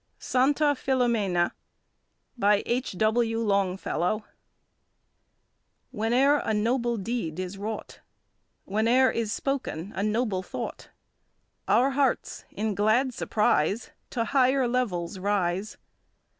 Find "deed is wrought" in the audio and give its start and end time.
6.97-7.99